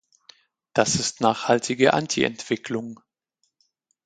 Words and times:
Das 0.73 0.95
ist 0.95 1.21
nachhaltige 1.21 1.93
Antientwicklung. 1.93 2.99